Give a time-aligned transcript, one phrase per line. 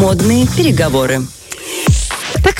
[0.00, 1.20] Модные переговоры.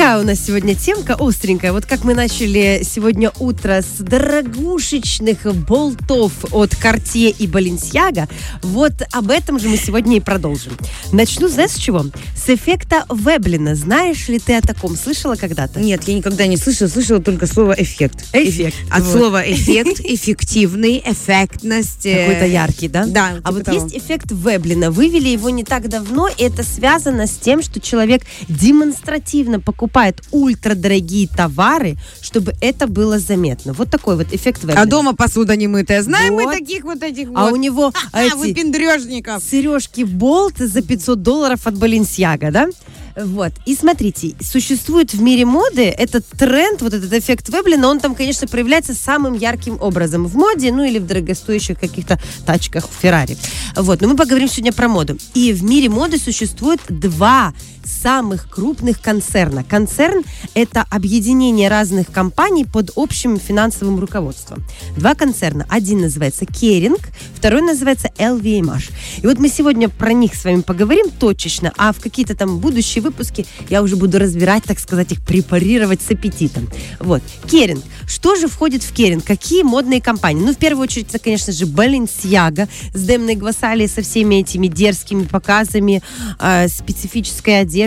[0.00, 1.72] Такая у нас сегодня темка остренькая.
[1.72, 8.26] Вот как мы начали сегодня утро с дорогушечных болтов от Cartier и Balenciaga,
[8.62, 10.72] вот об этом же мы сегодня и продолжим.
[11.12, 12.06] Начну, знаешь, с чего?
[12.34, 13.74] С эффекта Веблина.
[13.74, 14.96] Знаешь ли ты о таком?
[14.96, 15.80] Слышала когда-то?
[15.80, 18.24] Нет, я никогда не слышала, слышала только слово эффект.
[18.32, 18.78] Эффект.
[18.90, 19.12] От Вот.
[19.18, 22.06] слова эффект, эффективный, эффектность.
[22.06, 23.04] э, Какой-то яркий, да?
[23.04, 23.32] Да.
[23.32, 23.82] А типа вот того.
[23.82, 24.90] есть эффект Веблина.
[24.90, 29.89] Вывели его не так давно, и это связано с тем, что человек демонстративно покупает
[30.30, 33.72] ультрадорогие товары, чтобы это было заметно.
[33.72, 34.82] Вот такой вот эффект Веблина.
[34.82, 36.02] А дома посуда не мытая.
[36.02, 36.44] Знаем Вот.
[36.44, 37.52] мы таких вот этих А вот.
[37.52, 39.42] у него А, эти выпендрежников.
[39.42, 42.68] сережки болт за 500 долларов от Баленсиага, да?
[43.16, 43.52] Вот.
[43.66, 48.46] И смотрите, существует в мире моды этот тренд, вот этот эффект Веблина, он там, конечно,
[48.46, 53.36] проявляется самым ярким образом в моде, ну или в дорогостоящих каких-то тачках Феррари.
[53.76, 54.00] Вот.
[54.00, 55.18] Но мы поговорим сегодня про моду.
[55.34, 57.52] И в мире моды существует два
[57.90, 59.64] самых крупных концерна.
[59.64, 60.22] Концерн–
[60.54, 64.64] это объединение разных компаний под общим финансовым руководством.
[64.96, 65.66] Два концерна.
[65.68, 67.00] Один называется Керинг,
[67.34, 68.90] второй называется LVMH.
[69.22, 73.02] И вот мы сегодня про них с вами поговорим точечно, а в какие-то там будущие
[73.02, 76.68] выпуски я уже буду разбирать, так сказать, их препарировать с аппетитом.
[77.00, 77.22] Вот.
[77.50, 77.82] Керинг.
[78.06, 79.24] Что же входит в Керинг?
[79.24, 80.44] Какие модные компании?
[80.44, 85.24] Ну, в первую очередь, это, конечно же, Balenciaga с Демной Гвасали, со всеми этими дерзкими
[85.24, 86.02] показами,
[86.38, 87.79] э, специфической одеждой,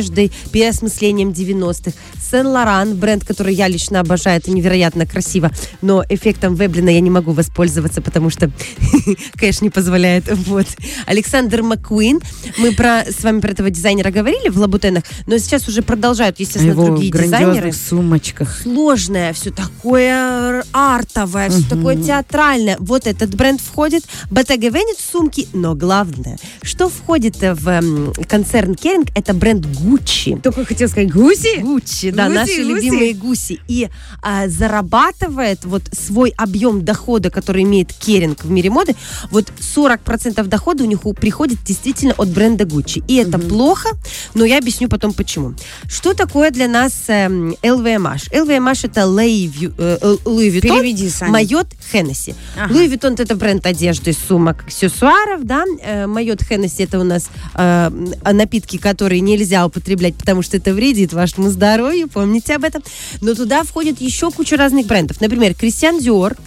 [0.52, 1.92] переосмыслением 90-х.
[2.32, 7.32] Сен-Лоран, бренд, который я лично обожаю, это невероятно красиво, но эффектом Веблина я не могу
[7.32, 8.50] воспользоваться, потому что
[9.36, 10.26] кэш не позволяет.
[10.48, 10.68] Вот.
[11.06, 12.20] Александр Маккуин.
[12.58, 16.72] Мы про, с вами про этого дизайнера говорили в Лабутенах, но сейчас уже продолжают, естественно,
[16.72, 18.62] Его другие дизайнеры грандиозных сумочках.
[18.62, 22.78] сложное, все такое артовое, все такое театральное.
[22.80, 24.04] Вот этот бренд входит.
[24.32, 30.40] Veneta сумки, но главное, что входит в концерн Kering, это бренд Gucci.
[30.42, 31.60] Только хотел сказать, гуси?
[31.62, 32.68] Гуччи, да, Гуси, наши гуси.
[32.68, 33.60] любимые гуси.
[33.68, 33.90] И
[34.22, 38.96] а, зарабатывает вот свой объем дохода, который имеет Kering в мире моды,
[39.32, 43.04] вот 40% дохода у них у- приходит действительно от бренда Gucci.
[43.08, 43.90] И это плохо,
[44.34, 45.54] но я объясню потом почему.
[45.88, 48.32] Что такое для нас эм, LVMH?
[48.32, 51.32] LVMH это э, э, Louis Vuitton, Переведи, Саня.
[51.32, 52.36] Moët Hennessy.
[52.58, 52.74] Ага.
[52.74, 55.64] Louis Vuitton это бренд одежды, сумок, аксессуаров, да.
[55.82, 57.90] Э, Moët Hennessy это у нас э,
[58.32, 62.84] напитки, которые нельзя употреблять, потому что это вредит вашему здоровью, помните об этом.
[63.22, 65.22] Но туда входит еще куча разных брендов.
[65.22, 66.38] Например, Кристиан Диор,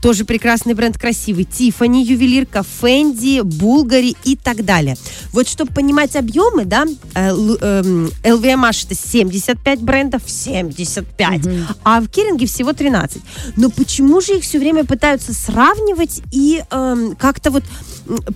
[0.00, 1.44] тоже прекрасный бренд, красивый.
[1.44, 4.96] Тифани, ювелирка, Фенди, Булгари и так далее.
[5.32, 11.42] Вот чтобы понимать объемы, да, э, эм, LVMH это 75 брендов, 75,
[11.84, 13.22] а в Керинге всего 13.
[13.56, 17.64] Но почему же их все время пытаются сравнивать и эм, как-то вот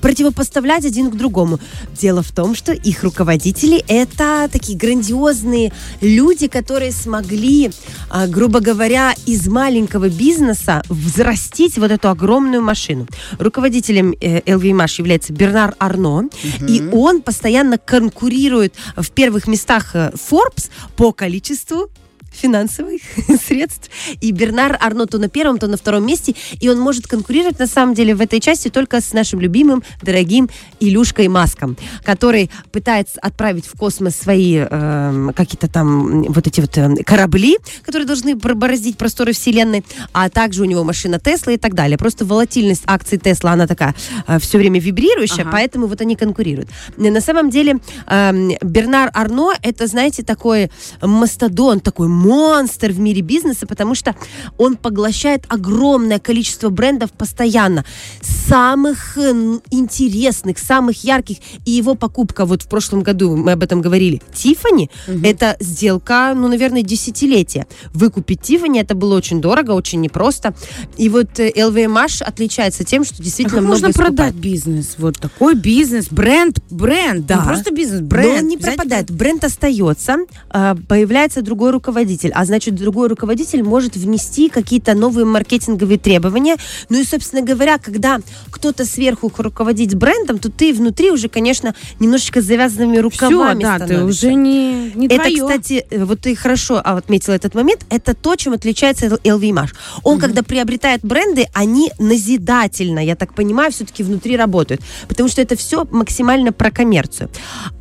[0.00, 1.58] противопоставлять один к другому?
[2.00, 7.70] Дело в том, что их руководители это такие грандиозные люди, которые смогли,
[8.10, 13.06] а, грубо говоря, из маленького бизнеса взрастить вот эту огромную машину.
[13.38, 16.28] Руководителем э, LVMH является Бернар Арно,
[16.68, 21.90] и он постоянно конкурирует в первых местах э, Forbes по количеству
[22.34, 23.00] финансовых
[23.46, 23.90] средств.
[24.20, 26.34] И Бернар Арно то на первом, то на втором месте.
[26.60, 30.48] И он может конкурировать, на самом деле, в этой части только с нашим любимым, дорогим
[30.80, 36.96] Илюшкой Маском, который пытается отправить в космос свои эм, какие-то там вот эти вот эм,
[36.96, 41.96] корабли, которые должны бороздить просторы Вселенной, а также у него машина Тесла и так далее.
[41.98, 43.94] Просто волатильность акций Тесла, она такая
[44.40, 45.50] все время вибрирующая, Ага.
[45.52, 46.68] поэтому вот они конкурируют.
[46.96, 50.70] На самом деле эм, Бернар Арно это, знаете, такой
[51.00, 54.14] мастодон, такой монстр в мире бизнеса, потому что
[54.58, 57.84] он поглощает огромное количество брендов постоянно.
[58.22, 61.38] Самых э, интересных, самых ярких.
[61.64, 64.90] И его покупка, вот в прошлом году мы об этом говорили, Тифани,
[65.22, 67.66] это сделка, ну, наверное, десятилетия.
[67.92, 70.54] Выкупить Тифани это было очень дорого, очень непросто.
[70.96, 74.16] И вот э, LVMH отличается тем, что А действительно как много можно искупает.
[74.16, 74.94] продать бизнес?
[74.98, 77.26] Вот такой бизнес, бренд, бренд.
[77.26, 77.36] Да.
[77.36, 78.42] Не просто бизнес, Но бренд.
[78.42, 79.10] он не пропадает.
[79.10, 80.16] Бренд остается,
[80.50, 82.13] а, появляется другой руководитель.
[82.34, 86.56] А значит, другой руководитель может внести какие-то новые маркетинговые требования.
[86.88, 88.20] Ну и, собственно говоря, когда
[88.50, 93.84] кто-то сверху руководит брендом, то ты внутри уже, конечно, немножечко с завязанными рукавами да, ты
[93.86, 94.26] становишься.
[94.26, 95.46] уже не, не Это, твоё.
[95.46, 97.84] кстати, э, вот ты хорошо а, отметила этот момент.
[97.90, 99.70] Это то, чем отличается LVMH.
[100.02, 104.82] Он, когда приобретает бренды, они назидательно, я так понимаю, все-таки внутри работают.
[105.08, 107.30] Потому что это все максимально про коммерцию.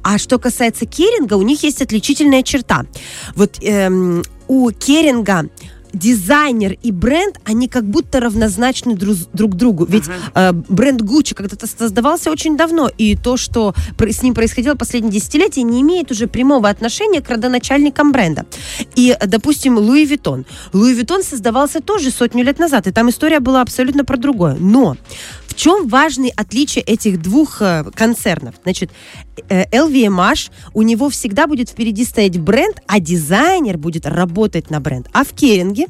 [0.04, 2.86] А что касается Kering, у них есть отличительная черта.
[3.36, 5.50] Вот эм, у Kering
[5.94, 9.86] дизайнер и бренд, они как будто равнозначны друг, друг другу.
[9.86, 15.14] Ведь э, бренд Гуччи когда-то создавался очень давно, и то, что с ним происходило последние
[15.14, 18.46] десятилетия, не имеет уже прямого отношения к родоначальникам бренда.
[18.96, 20.46] И, допустим, Louis Vuitton.
[20.74, 24.58] Louis Vuitton создавался тоже сотню лет назад, и там история была абсолютно про другое.
[24.60, 24.98] Но
[25.54, 28.56] в чем важные отличия этих двух э, концернов?
[28.64, 28.90] Значит,
[29.50, 35.08] э, LVMH, у него всегда будет впереди стоять бренд, а дизайнер будет работать на бренд.
[35.14, 35.86] А в Керинге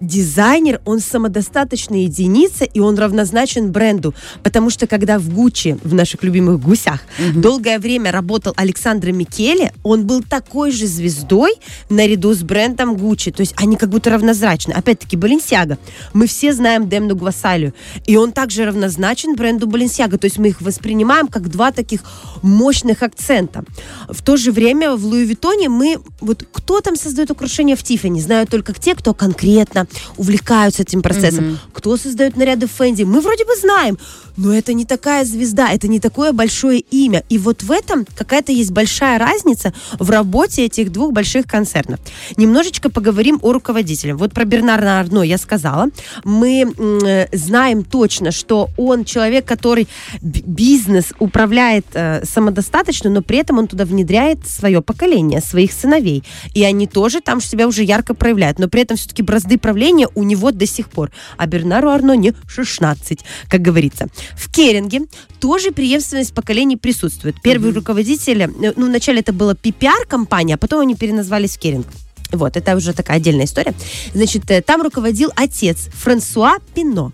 [0.00, 4.14] дизайнер, он самодостаточная единица, и он равнозначен бренду.
[4.42, 7.00] Потому что когда в Гуччи, в наших любимых гусях,
[7.34, 11.52] долгое время работал Александр Микеле, он был такой же звездой
[11.88, 13.30] наряду с брендом Гуччи.
[13.30, 14.72] То есть они как будто равнозначны.
[14.72, 15.78] Опять-таки, Баленсиага.
[16.12, 17.72] Мы все знаем Демну Гвасалию.
[18.06, 20.18] И он также равнозначен бренду Баленсиага.
[20.18, 22.02] То есть мы их воспринимаем как два таких
[22.42, 23.64] мощных акцента.
[24.08, 25.98] В то же время в Луи Виттоне мы...
[26.20, 28.20] Вот кто там создает украшения в Тиффани?
[28.20, 29.85] Знают только те, кто конкретно
[30.16, 31.58] увлекаются этим процессом.
[31.72, 33.04] Кто создает наряды Фэнди?
[33.04, 33.98] Мы вроде бы знаем,
[34.36, 37.22] но это не такая звезда, это не такое большое имя.
[37.28, 42.00] И вот в этом какая-то есть большая разница в работе этих двух больших концернов.
[42.36, 44.14] Немножечко поговорим о руководителе.
[44.14, 45.88] Вот про Бернарда Арно я сказала.
[46.24, 49.88] Мы м, знаем точно, что он человек, который
[50.20, 56.24] бизнес управляет э, самодостаточно, но при этом он туда внедряет свое поколение, своих сыновей.
[56.54, 58.58] И они тоже там себя уже ярко проявляют.
[58.58, 59.75] Но при этом все-таки бразды правления
[60.14, 61.10] у него до сих пор.
[61.36, 64.08] А Бернару Арно не 16, как говорится.
[64.36, 65.02] В Керинге
[65.38, 67.36] тоже преемственность поколений присутствует.
[67.42, 71.86] Первый руководитель, э, ну, вначале это была PPR-компания, а потом они переназвались в Керинг.
[72.32, 73.74] Вот, это уже такая отдельная история.
[74.14, 77.12] Значит, э, там руководил отец Франсуа Пино.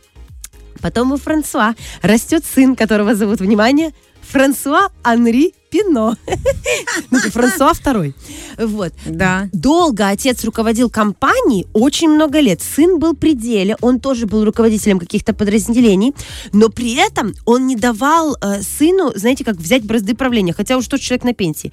[0.80, 6.16] Потом у Франсуа растет сын, которого зовут, внимание, Франсуа Анри Пино.
[7.10, 8.14] Ну, Франсуа второй.
[8.58, 8.92] Вот.
[9.06, 9.48] Да.
[9.52, 12.62] Долго отец руководил компанией, очень много лет.
[12.62, 16.14] Сын был при деле, он тоже был руководителем каких-то подразделений,
[16.52, 20.86] но при этом он не давал э, сыну, знаете, как взять бразды правления, хотя уж
[20.86, 21.72] тот человек на пенсии.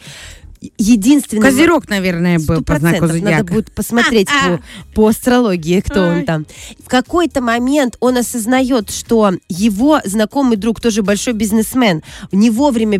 [0.77, 1.41] Единственный...
[1.41, 3.01] Козерог, наверное, был по знаку процентов.
[3.01, 3.53] Надо зодиака.
[3.53, 4.61] будет посмотреть по,
[4.93, 6.45] по астрологии, кто он там.
[6.83, 12.99] В какой-то момент он осознает, что его знакомый друг, тоже большой бизнесмен, не вовремя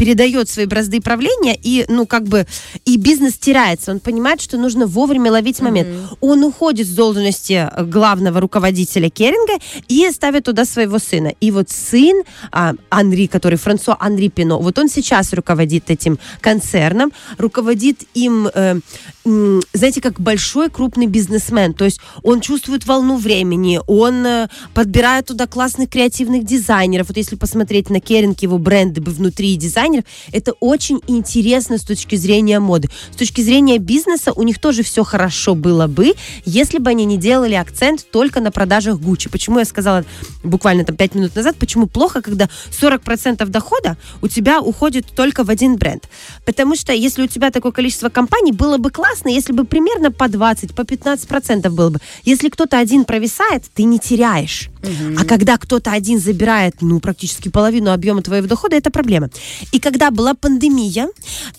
[0.00, 2.46] передает свои бразды правления, и, ну, как бы,
[2.86, 3.90] и бизнес теряется.
[3.90, 5.88] Он понимает, что нужно вовремя ловить момент.
[6.22, 11.34] Он уходит с должности э, главного руководителя Керинга и ставит туда своего сына.
[11.42, 17.12] И вот сын а, Анри, который Франсуа Анри Пино, вот он сейчас руководит этим концерном,
[17.36, 18.80] руководит им, э,
[19.26, 21.74] м, знаете, как большой крупный бизнесмен.
[21.74, 27.08] То есть он чувствует волну времени, он э, подбирает туда классных креативных дизайнеров.
[27.08, 29.56] Вот если посмотреть на Керинг, его бренды бы внутри
[29.90, 32.88] дизайнеров, это очень интересно с точки зрения моды.
[33.12, 36.14] С точки зрения бизнеса у них тоже все хорошо было бы,
[36.44, 39.28] если бы они не делали акцент только на продажах Гуччи.
[39.28, 40.04] Почему я сказала
[40.42, 45.50] буквально там 5 минут назад, почему плохо, когда 40% дохода у тебя уходит только в
[45.50, 46.08] один бренд.
[46.44, 50.28] Потому что если у тебя такое количество компаний, было бы классно, если бы примерно по
[50.28, 51.98] 20, по 15% было бы.
[52.24, 54.70] Если кто-то один провисает, ты не теряешь.
[55.18, 59.30] А когда кто-то один забирает, ну, практически половину объема твоего дохода, это проблема.
[59.72, 61.08] И когда была пандемия,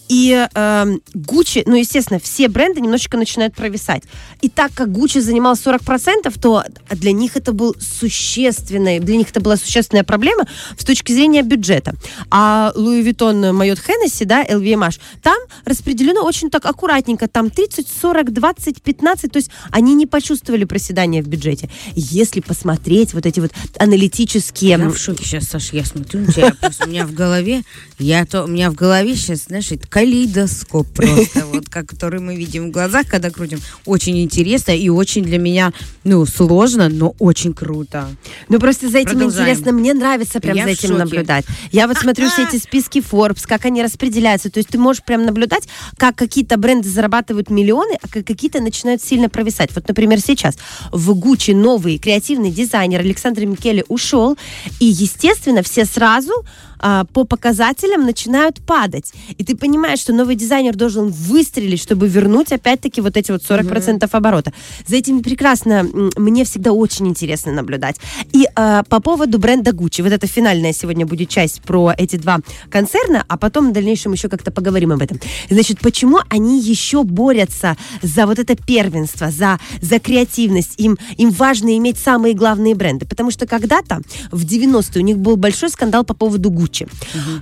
[0.09, 4.03] и эм, Гуччи, ну, естественно, все бренды немножечко начинают провисать.
[4.41, 9.39] И так как Гуччи занимал 40%, то для них это был существенный, для них это
[9.39, 10.45] была существенная проблема
[10.77, 11.95] с точки зрения бюджета.
[12.29, 18.33] А Louis Vuitton, Moët Hennessy, да, LVMH, там распределено очень так аккуратненько, там 30, 40,
[18.33, 21.69] 20, 15, то есть они не почувствовали проседания в бюджете.
[21.95, 24.71] Если посмотреть вот эти вот аналитические...
[24.71, 27.63] Я в шоке сейчас, Саша, я смотрю на тебя, у меня в голове,
[27.99, 32.35] я то, у меня в голове сейчас, знаешь, это калейдоскоп просто, вот, как, который мы
[32.35, 33.59] видим в глазах, когда крутим.
[33.85, 38.07] Очень интересно и очень для меня, ну, сложно, но очень круто.
[38.49, 39.49] Ну, просто за этим Продолжаем.
[39.49, 41.45] интересно, мне нравится прям Я за этим наблюдать.
[41.71, 44.49] Я вот смотрю все эти списки Forbes, как они распределяются.
[44.49, 49.01] То есть ты можешь прям наблюдать, как какие-то бренды зарабатывают миллионы, а как какие-то начинают
[49.03, 49.71] сильно провисать.
[49.75, 50.57] Вот, например, сейчас
[50.91, 54.37] в Гуччи новый креативный дизайнер Александр Микеле ушел,
[54.79, 56.33] и, естественно, все сразу
[56.81, 59.13] а, по показателям начинают падать.
[59.37, 64.07] И ты понимаешь, что новый дизайнер должен выстрелить, чтобы вернуть опять-таки вот эти вот 40%
[64.11, 64.51] оборота.
[64.87, 67.97] За этим прекрасно, мне всегда очень интересно наблюдать.
[68.33, 72.39] И а, по поводу бренда Gucci, вот это финальная сегодня будет часть про эти два
[72.71, 75.19] концерна, а потом в дальнейшем еще как-то поговорим об этом.
[75.49, 80.73] Значит, почему они еще борются за вот это первенство, за, за креативность?
[80.77, 82.90] Им, им важно иметь самые главные бренды.
[82.91, 83.05] Бренды.
[83.05, 86.87] Потому что когда-то, в 90-е, у них был большой скандал по поводу Гуччи.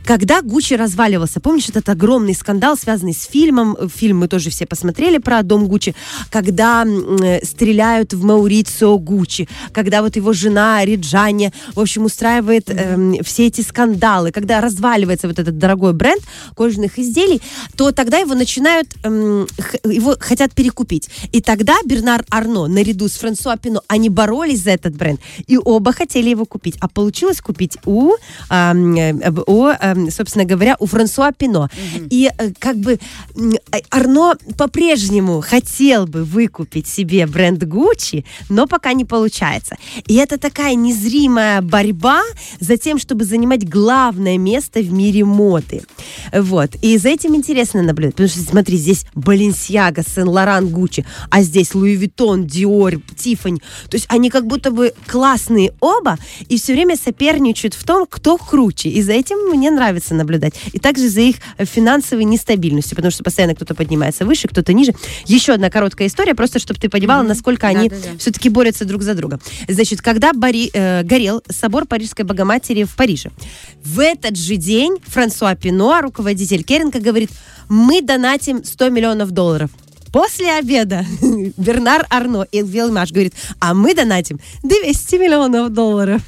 [0.05, 5.17] Когда Гуччи разваливался, помнишь этот огромный скандал, связанный с фильмом, фильм мы тоже все посмотрели
[5.17, 5.95] про дом Гуччи,
[6.31, 13.23] когда э, стреляют в Маурицио Гуччи, когда вот его жена Риджани, в общем, устраивает эм,
[13.23, 16.21] все эти скандалы, когда разваливается вот этот дорогой бренд
[16.55, 17.41] кожаных изделий,
[17.75, 21.09] то тогда его начинают, х- его хотят перекупить.
[21.31, 25.93] И тогда Бернар Арно наряду с Франсуа Пино, они боролись за этот бренд, и оба
[25.93, 26.75] хотели его купить.
[26.79, 28.13] А получилось купить у,
[28.49, 29.13] э,
[29.47, 29.69] у
[30.11, 31.69] собственно говоря, у Франсуа Пино.
[32.09, 32.99] И э, как бы
[33.35, 39.75] э, Арно по-прежнему хотел бы выкупить себе бренд Гуччи, но пока не получается.
[40.07, 42.21] И это такая незримая борьба
[42.59, 45.83] за тем, чтобы занимать главное место в мире моды.
[46.33, 46.75] Вот.
[46.81, 48.15] И за этим интересно наблюдать.
[48.15, 53.61] Потому что, смотри, здесь Balenciaga, Saint Laurent, Gucci, а здесь Louis Vuitton, Dior, Tiffany.
[53.89, 54.93] То есть они как будто бы
[55.29, 56.17] классные оба
[56.47, 58.89] и все время соперничают в том, кто круче.
[58.89, 60.53] И за этим мне нравится наблюдать.
[60.73, 64.93] И также за их финансовой нестабильностью, потому что постоянно кто-то поднимается выше, кто-то ниже.
[65.25, 68.17] Еще одна короткая история, просто чтобы ты понимала, насколько они Да-да-да.
[68.17, 69.39] все-таки борются друг за друга.
[69.67, 73.29] Значит, когда Бори- э, горел собор Парижской Богоматери в Париже,
[73.85, 77.29] в этот же день Франсуа Пино, руководитель Керинга, говорит,
[77.69, 79.69] мы донатим 100 миллионов долларов.
[80.11, 81.05] После обеда
[81.57, 86.21] Бернар Арно и Велмаш говорит, а мы донатим 200 миллионов долларов.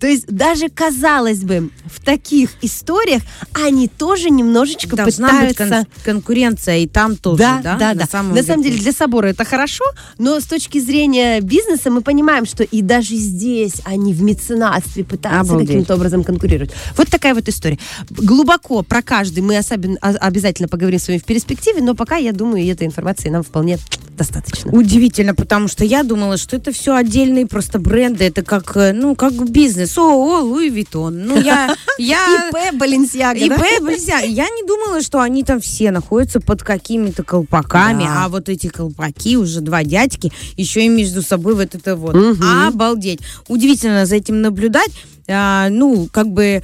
[0.00, 5.86] То есть даже, казалось бы, в таких историях они тоже немножечко Должна быть пытаются...
[6.04, 7.60] кон- конкуренция и там тоже, да?
[7.62, 8.00] Да, да, да.
[8.00, 9.84] На самом, На самом деле для собора это хорошо,
[10.18, 15.56] но с точки зрения бизнеса мы понимаем, что и даже здесь они в меценатстве пытаются
[15.58, 16.70] каким-то образом конкурировать.
[16.96, 17.78] Вот такая вот история.
[18.10, 22.32] Глубоко про каждый мы особенно, а- обязательно поговорим с вами в перспективе, но пока, я
[22.32, 23.78] думаю, этой информации нам вполне
[24.16, 24.72] достаточно.
[24.72, 29.14] Удивительно, потому что я думала, что это все отдельные просто бренды, это как, э, ну,
[29.14, 29.87] как бизнес.
[29.96, 31.24] О, Louis Vuitton.
[31.26, 32.50] Ну, я, я...
[32.50, 33.90] ИП Баленсиага, ИП, да?
[33.90, 34.18] нельзя.
[34.20, 38.24] Я не думала, что они там все находятся под какими-то колпаками, Да.
[38.24, 42.14] а вот эти колпаки, уже два дядьки, еще и между собой вот это вот.
[42.14, 42.66] Мгм.
[42.68, 43.20] Обалдеть.
[43.48, 44.90] Удивительно за этим наблюдать.
[45.28, 46.62] А, ну, как бы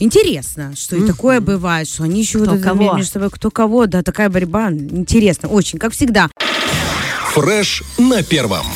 [0.00, 2.94] интересно, что и такое бывает, что они еще Кто вот кого.
[2.94, 4.70] между собой, кто кого, да, такая борьба.
[4.70, 6.28] Интересно, очень, как всегда.
[7.34, 8.66] Фреш на первом.